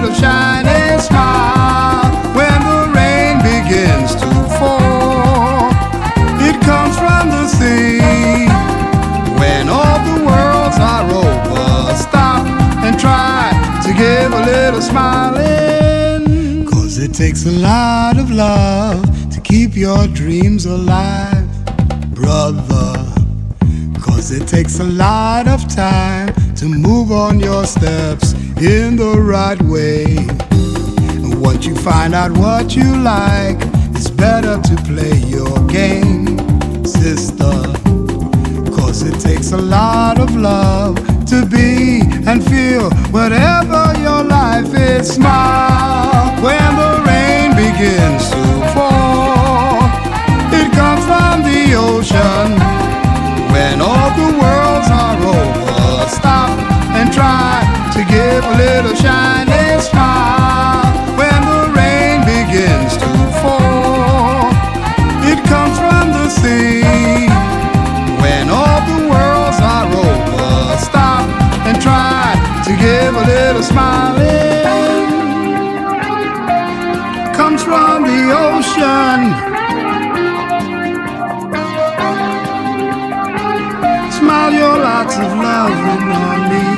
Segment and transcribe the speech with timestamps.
[0.00, 5.70] little shining smile when the rain begins to fall.
[6.40, 8.46] It comes from the sea
[9.40, 11.96] when all the worlds are over.
[11.96, 12.46] Stop
[12.84, 13.50] and try
[13.84, 16.64] to give a little smiling.
[16.64, 21.48] Cause it takes a lot of love to keep your dreams alive,
[22.14, 23.04] brother.
[24.00, 29.60] Cause it takes a lot of time to move on your steps in the right
[29.62, 30.04] way.
[31.40, 33.56] Once you find out what you like,
[33.94, 36.36] it's better to play your game,
[36.84, 37.52] sister.
[38.74, 40.96] Cause it takes a lot of love
[41.26, 45.14] to be and feel whatever your life is.
[45.14, 49.07] Smile when the rain begins to fall.
[58.48, 60.84] A little shining smile
[61.20, 64.48] when the rain begins to fall.
[65.30, 67.28] It comes from the sea
[68.22, 70.76] when all the worlds are over.
[70.78, 71.28] Stop
[71.68, 72.24] and try
[72.64, 74.26] to give a little smiling.
[77.34, 79.18] Comes from the ocean.
[84.18, 86.77] Smile your lots of loving on me.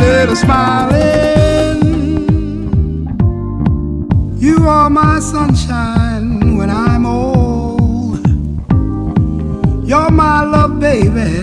[0.00, 1.80] Little smiling.
[4.38, 8.26] You are my sunshine when I'm old.
[9.86, 11.42] You're my love, baby,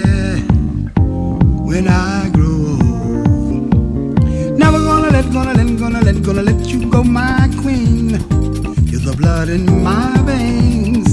[1.70, 4.24] when I grow old.
[4.58, 8.10] Never gonna let, gonna let, gonna let, gonna let you go, my queen.
[8.90, 11.08] You're the blood in my veins.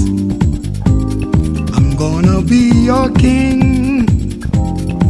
[1.75, 4.05] I'm gonna be your king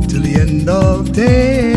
[0.09, 1.74] till the end of days.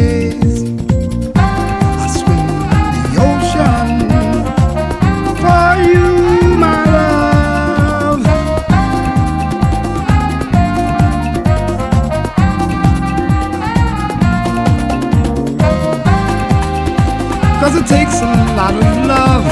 [17.88, 18.26] Takes a
[18.58, 19.46] lot of love.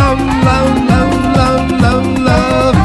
[0.00, 2.76] Love, love, love, love, love, love.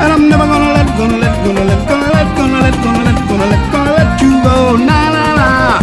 [0.00, 3.18] And I'm never gonna let, gonna let, gonna let, gonna let, gonna let, gonna let,
[3.28, 4.76] gonna let, gonna let you go.
[4.76, 5.80] Nah, nah, nah.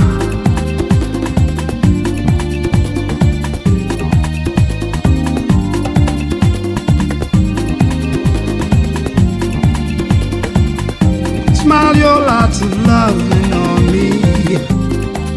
[11.61, 14.07] Smile your lots of loving on me.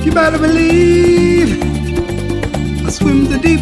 [0.05, 1.14] You better believe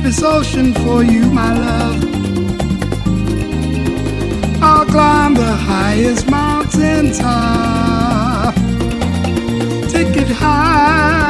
[0.02, 2.04] this ocean for you, my love.
[4.62, 8.54] I'll climb the highest mountain top,
[9.90, 11.21] take it high.